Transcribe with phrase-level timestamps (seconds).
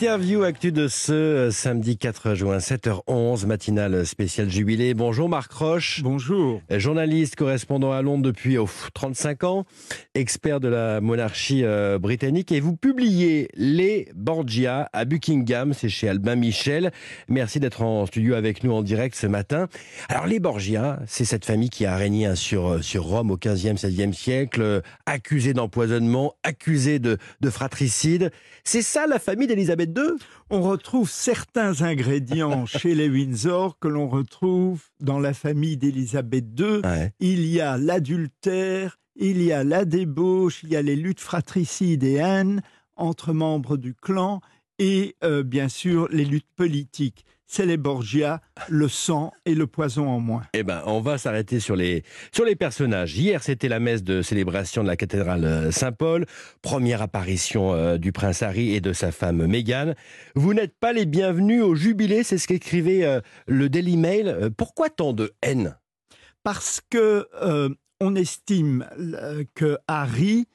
[0.00, 4.94] L'interview actu de ce euh, samedi 4 juin, 7h11, matinale spéciale jubilé.
[4.94, 6.02] Bonjour Marc Roche.
[6.04, 6.62] Bonjour.
[6.70, 8.56] Journaliste, correspondant à Londres depuis
[8.94, 9.64] 35 ans,
[10.14, 16.08] expert de la monarchie euh, britannique et vous publiez Les Borgia à Buckingham, c'est chez
[16.08, 16.92] Albin Michel.
[17.26, 19.66] Merci d'être en studio avec nous en direct ce matin.
[20.08, 23.36] Alors les Borgia, c'est cette famille qui a régné hein, sur, euh, sur Rome au
[23.36, 28.30] 15e, 16e siècle, accusée d'empoisonnement, accusée de, de fratricide.
[28.62, 29.87] C'est ça la famille d'Élisabeth
[30.50, 36.82] On retrouve certains ingrédients chez les Windsor que l'on retrouve dans la famille d'Élisabeth II.
[37.20, 42.04] Il y a l'adultère, il y a la débauche, il y a les luttes fratricides
[42.04, 42.62] et haine
[42.96, 44.40] entre membres du clan
[44.78, 50.06] et euh, bien sûr les luttes politiques c'est les Borgia, le sang et le poison
[50.06, 50.42] en moins.
[50.52, 53.16] Eh ben, on va s'arrêter sur les, sur les personnages.
[53.16, 56.26] Hier, c'était la messe de célébration de la cathédrale euh, Saint-Paul,
[56.60, 59.94] première apparition euh, du prince Harry et de sa femme Meghan.
[60.34, 64.50] Vous n'êtes pas les bienvenus au jubilé, c'est ce qu'écrivait euh, le Daily Mail.
[64.56, 65.76] Pourquoi tant de haine?
[66.44, 67.26] Parce que
[68.00, 68.86] on estime
[69.54, 70.46] que Harry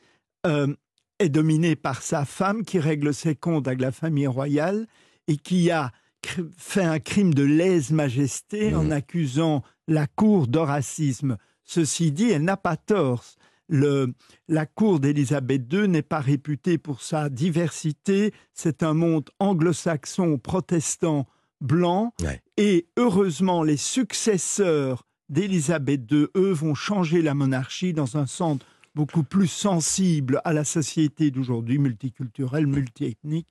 [1.19, 4.87] est dominé par sa femme qui règle ses comptes avec la famille royale
[5.27, 5.91] et qui a
[6.57, 8.91] fait un crime de lèse-majesté en mmh.
[8.91, 11.37] accusant la cour de racisme.
[11.63, 13.23] Ceci dit, elle n'a pas tort.
[13.69, 14.13] Le,
[14.47, 18.33] la cour d'Élisabeth II n'est pas réputée pour sa diversité.
[18.53, 21.27] C'est un monde anglo-saxon, protestant,
[21.61, 22.13] blanc.
[22.57, 29.23] Et heureusement, les successeurs d'Élisabeth II, eux, vont changer la monarchie dans un centre beaucoup
[29.23, 33.47] plus sensible à la société d'aujourd'hui, multiculturelle, multiethnique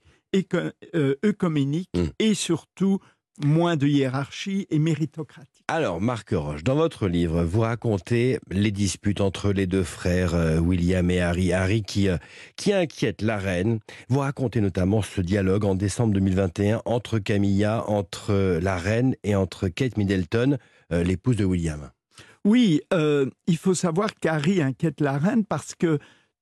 [0.95, 2.05] euh, œcuménique mmh.
[2.19, 3.01] et surtout
[3.45, 5.65] moins de hiérarchie et méritocratique.
[5.69, 10.59] Alors, Marc Roche, dans votre livre, vous racontez les disputes entre les deux frères euh,
[10.59, 11.53] William et Harry.
[11.53, 12.17] Harry qui, euh,
[12.57, 13.81] qui inquiète la reine.
[14.09, 19.69] Vous racontez notamment ce dialogue en décembre 2021 entre Camilla, entre la reine et entre
[19.69, 20.59] Kate Middleton,
[20.91, 21.91] l'épouse de William.
[22.45, 25.99] Oui, il faut savoir qu'Harry inquiète la reine parce que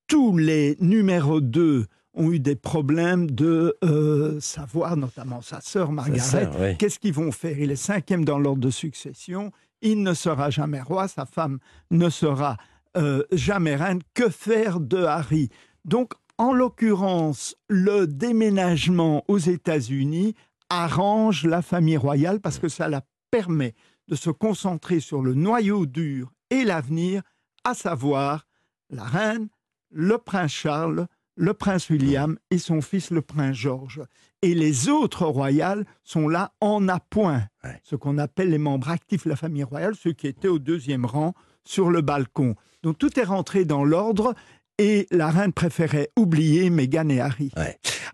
[0.06, 6.77] tous les numéros 2 ont eu des problèmes de euh, savoir, notamment sa sœur Margaret,
[6.78, 7.59] qu'est-ce qu'ils vont faire?
[7.59, 9.53] Il est cinquième dans l'ordre de succession,
[9.83, 11.59] il ne sera jamais roi, sa femme
[11.91, 12.56] ne sera
[12.97, 14.00] euh, jamais reine.
[14.15, 15.49] Que faire de Harry?
[15.84, 20.34] Donc, en l'occurrence, le déménagement aux États-Unis
[20.71, 23.75] arrange la famille royale parce que ça la permet
[24.10, 27.22] de se concentrer sur le noyau dur et l'avenir,
[27.65, 28.47] à savoir
[28.91, 29.48] la reine,
[29.91, 31.06] le prince Charles,
[31.37, 34.03] le prince William et son fils le prince George.
[34.43, 37.44] Et les autres royales sont là en appoint,
[37.84, 41.06] ce qu'on appelle les membres actifs de la famille royale, ceux qui étaient au deuxième
[41.06, 41.34] rang
[41.65, 42.56] sur le balcon.
[42.82, 44.34] Donc tout est rentré dans l'ordre
[44.81, 47.53] et la reine préférait oublier Meghan et Harry.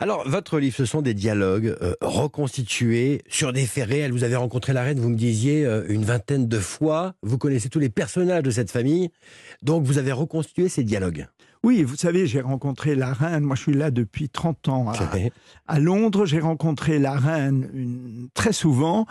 [0.01, 4.11] Alors, votre livre, ce sont des dialogues euh, reconstitués sur des faits réels.
[4.11, 7.15] Vous avez rencontré la reine, vous me disiez, euh, une vingtaine de fois.
[7.23, 9.11] Vous connaissez tous les personnages de cette famille.
[9.63, 11.29] Donc, vous avez reconstitué ces dialogues.
[11.63, 14.93] Oui, vous savez, j'ai rencontré la reine, moi je suis là depuis 30 ans
[15.67, 19.07] à, Londres, j'ai rencontré la reine très souvent,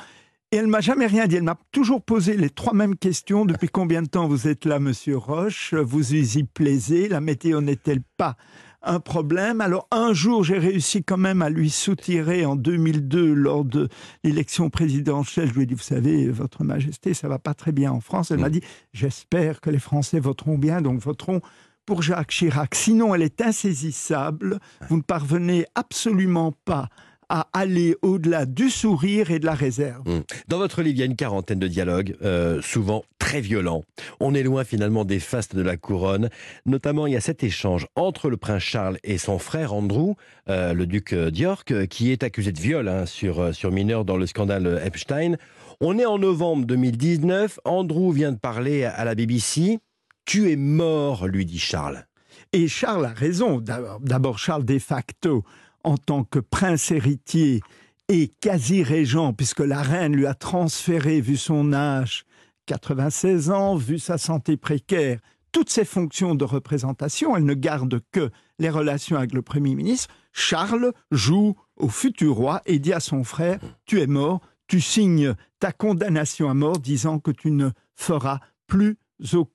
[0.51, 1.35] et elle m'a jamais rien dit.
[1.35, 3.45] Elle m'a toujours posé les trois mêmes questions.
[3.45, 5.73] Depuis combien de temps vous êtes là, monsieur Roche?
[5.73, 7.09] Vous y plaisez?
[7.09, 8.37] La météo n'est-elle pas
[8.81, 9.61] un problème?
[9.61, 13.89] Alors un jour, j'ai réussi quand même à lui soutirer en 2002 lors de
[14.23, 15.49] l'élection présidentielle.
[15.49, 18.31] Je lui ai dit, vous savez, votre Majesté, ça va pas très bien en France.
[18.31, 18.53] Elle m'a mm.
[18.53, 18.61] dit,
[18.93, 21.41] j'espère que les Français voteront bien, donc voteront
[21.85, 22.75] pour Jacques Chirac.
[22.75, 24.59] Sinon, elle est insaisissable.
[24.89, 26.89] Vous ne parvenez absolument pas
[27.29, 30.01] à aller au-delà du sourire et de la réserve.
[30.07, 30.21] Hmm.
[30.47, 33.83] Dans votre livre, il y a une quarantaine de dialogues, euh, souvent très violents.
[34.19, 36.29] On est loin finalement des fastes de la couronne.
[36.65, 40.13] Notamment, il y a cet échange entre le prince Charles et son frère Andrew,
[40.49, 44.17] euh, le duc d'York, qui est accusé de viol hein, sur, euh, sur mineur dans
[44.17, 45.35] le scandale Epstein.
[45.81, 47.59] On est en novembre 2019.
[47.65, 49.79] Andrew vient de parler à la BBC.
[50.25, 52.05] Tu es mort, lui dit Charles.
[52.53, 53.59] Et Charles a raison.
[53.59, 55.43] D'abord, Charles de facto,
[55.85, 57.61] en tant que prince héritier
[58.09, 62.25] et quasi-régent, puisque la reine lui a transféré, vu son âge,
[62.65, 65.19] 96 ans, vu sa santé précaire,
[65.51, 68.29] toutes ses fonctions de représentation, elle ne garde que
[68.59, 70.13] les relations avec le Premier ministre.
[70.33, 75.35] Charles joue au futur roi et dit à son frère, tu es mort, tu signes
[75.59, 78.97] ta condamnation à mort disant que tu ne feras plus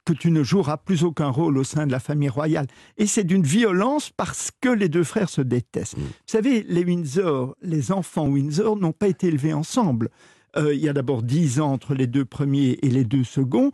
[0.05, 2.67] que tu ne joueras plus aucun rôle au sein de la famille royale.
[2.97, 5.99] Et c'est d'une violence parce que les deux frères se détestent.
[5.99, 6.03] Mm.
[6.03, 10.11] Vous savez, les Windsor, les enfants Windsor n'ont pas été élevés ensemble.
[10.57, 13.71] Euh, il y a d'abord dix ans entre les deux premiers et les deux seconds,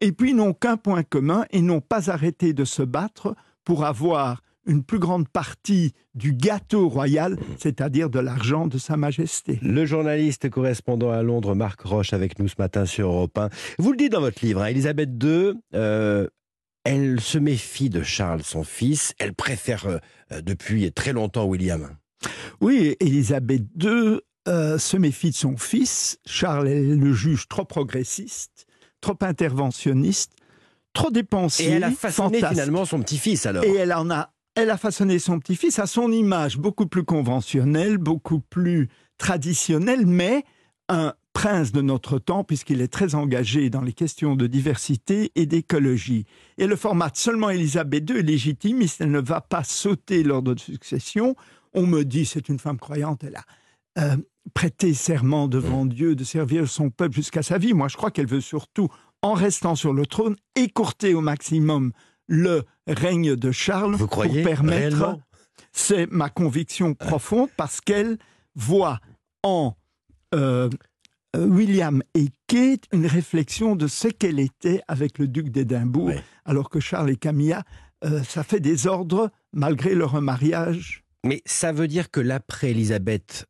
[0.00, 4.42] et puis n'ont qu'un point commun et n'ont pas arrêté de se battre pour avoir
[4.68, 9.58] une plus grande partie du gâteau royal, c'est-à-dire de l'argent de Sa Majesté.
[9.62, 13.48] Le journaliste correspondant à Londres, Marc Roche, avec nous ce matin sur Europe 1.
[13.78, 16.28] Vous le dites dans votre livre, hein, Elisabeth II, euh,
[16.84, 19.14] elle se méfie de Charles, son fils.
[19.18, 21.88] Elle préfère euh, depuis très longtemps William.
[22.60, 26.18] Oui, Elisabeth II euh, se méfie de son fils.
[26.26, 28.66] Charles est le juge trop progressiste,
[29.00, 30.32] trop interventionniste,
[30.92, 31.66] trop dépensier.
[31.66, 33.64] Et elle a façonné finalement son petit-fils alors.
[33.64, 37.96] Et elle en a, elle a façonné son petit-fils à son image, beaucoup plus conventionnelle,
[37.96, 40.42] beaucoup plus traditionnelle, mais
[40.88, 45.46] un prince de notre temps, puisqu'il est très engagé dans les questions de diversité et
[45.46, 46.24] d'écologie.
[46.56, 50.60] Et le format seulement Elisabeth II est légitime, elle ne va pas sauter l'ordre de
[50.60, 51.36] succession.
[51.72, 53.44] On me dit, c'est une femme croyante, elle a
[54.00, 54.16] euh,
[54.54, 57.74] prêté serment devant Dieu de servir son peuple jusqu'à sa vie.
[57.74, 58.88] Moi, je crois qu'elle veut surtout
[59.22, 61.92] en restant sur le trône, écourter au maximum
[62.28, 65.18] le règne de Charles Vous croyez pour permettre.
[65.72, 68.18] C'est ma conviction profonde parce qu'elle
[68.54, 69.00] voit
[69.42, 69.74] en
[70.34, 70.68] euh,
[71.36, 76.12] euh, William et Kate une réflexion de ce qu'elle était avec le duc d'Édimbourg,
[76.44, 77.64] alors que Charles et Camilla,
[78.04, 81.04] euh, ça fait des ordres malgré leur mariage.
[81.24, 83.46] Mais ça veut dire que l'après-Élisabeth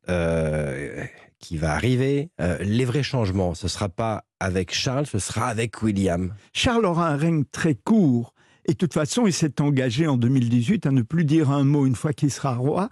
[1.39, 5.81] qui va arriver, les vrais changements, ce ne sera pas avec Charles, ce sera avec
[5.81, 6.33] William.
[6.51, 8.33] Charles aura un règne très court.
[8.65, 11.85] Et de toute façon, il s'est engagé en 2018 à ne plus dire un mot
[11.85, 12.89] une fois qu'il sera roi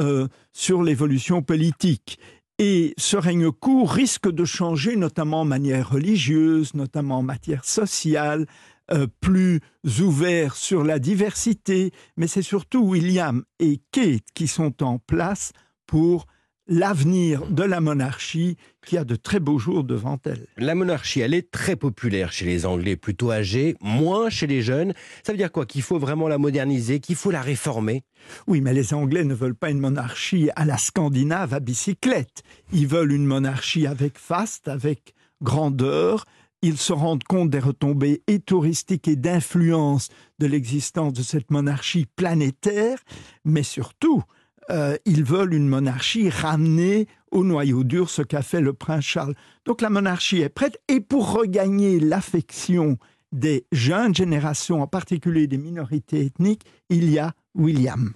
[0.00, 2.18] euh, sur l'évolution politique.
[2.58, 8.46] Et ce règne court risque de changer, notamment en manière religieuse, notamment en matière sociale,
[8.92, 9.60] euh, plus
[10.00, 11.92] ouvert sur la diversité.
[12.16, 15.52] Mais c'est surtout William et Kate qui sont en place
[15.86, 16.26] pour
[16.70, 18.56] l'avenir de la monarchie
[18.86, 20.46] qui a de très beaux jours devant elle.
[20.56, 24.94] La monarchie, elle est très populaire chez les Anglais, plutôt âgés, moins chez les jeunes.
[25.24, 25.66] Ça veut dire quoi?
[25.66, 28.04] Qu'il faut vraiment la moderniser, qu'il faut la réformer?
[28.46, 32.44] Oui, mais les Anglais ne veulent pas une monarchie à la scandinave à bicyclette.
[32.72, 36.24] Ils veulent une monarchie avec faste, avec grandeur.
[36.62, 40.08] Ils se rendent compte des retombées et touristiques et d'influence
[40.38, 42.98] de l'existence de cette monarchie planétaire,
[43.44, 44.22] mais surtout,
[44.70, 49.34] euh, ils veulent une monarchie ramenée au noyau dur, ce qu'a fait le prince Charles.
[49.64, 52.98] Donc la monarchie est prête, et pour regagner l'affection
[53.32, 58.12] des jeunes générations, en particulier des minorités ethniques, il y a William.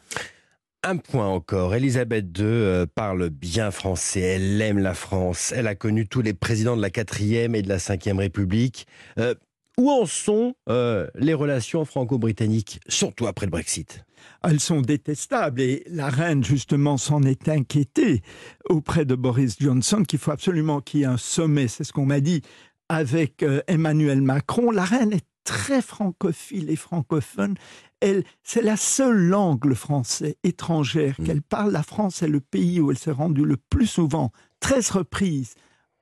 [0.87, 5.75] Un point encore, Elisabeth II euh, parle bien français, elle aime la France, elle a
[5.75, 8.87] connu tous les présidents de la 4e et de la 5e République.
[9.19, 9.35] Euh,
[9.79, 14.05] où en sont les relations franco-britanniques, surtout après le Brexit?
[14.43, 18.23] Elles sont détestables et la reine justement s'en est inquiétée
[18.69, 22.07] auprès de Boris Johnson qu'il faut absolument qu'il y ait un sommet, c'est ce qu'on
[22.07, 22.43] m'a dit,
[22.89, 24.71] avec euh, Emmanuel Macron.
[24.71, 27.55] La reine est très francophile et francophone.
[28.01, 31.25] Elle, c'est la seule langue, le français, étrangère mm.
[31.25, 31.73] qu'elle parle.
[31.73, 34.31] La France est le pays où elle s'est rendue le plus souvent,
[34.61, 35.55] 13 reprises,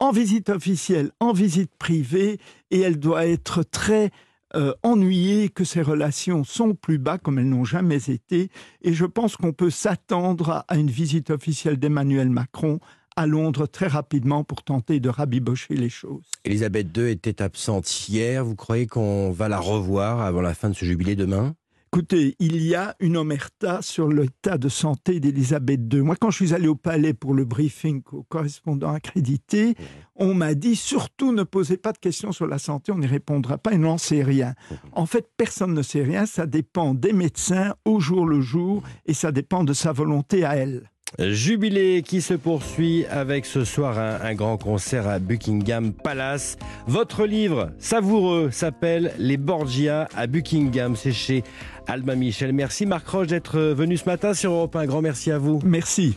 [0.03, 2.41] en visite officielle, en visite privée,
[2.73, 4.11] et elle doit être très
[4.57, 8.51] euh, ennuyé que ces relations sont plus bas comme elles n'ont jamais été.
[8.83, 12.81] Et je pense qu'on peut s'attendre à une visite officielle d'Emmanuel Macron
[13.15, 16.25] à Londres très rapidement pour tenter de rabibocher les choses.
[16.45, 18.45] Elisabeth II était absente hier.
[18.45, 21.55] Vous croyez qu'on va la revoir avant la fin de ce jubilé demain?
[21.95, 26.01] Écoutez, il y a une omerta sur l'état de santé d'Elisabeth II.
[26.01, 29.75] Moi, quand je suis allé au palais pour le briefing au correspondant accrédité,
[30.17, 33.59] on m'a dit surtout ne posez pas de questions sur la santé, on n'y répondra
[33.59, 34.55] pas et n'en sait rien.
[34.93, 39.13] En fait, personne ne sait rien, ça dépend des médecins au jour le jour et
[39.13, 40.92] ça dépend de sa volonté à elle.
[41.19, 46.57] Jubilé qui se poursuit avec ce soir un, grand concert à Buckingham Palace.
[46.87, 50.97] Votre livre savoureux s'appelle Les Borgia à Buckingham.
[50.97, 51.45] C'est chez
[51.87, 52.53] Alma Michel.
[52.53, 54.81] Merci Marc Roche d'être venu ce matin sur Europe 1.
[54.81, 55.61] Un grand merci à vous.
[55.65, 56.17] Merci.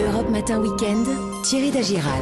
[0.00, 1.06] Europe Matin Weekend,
[1.42, 2.12] Thierry Dagiral.